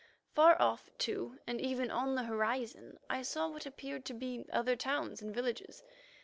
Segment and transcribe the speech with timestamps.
[0.33, 4.75] Far off, too, and even on the horizon, I saw what appeared to be other
[4.75, 5.83] towns and villages.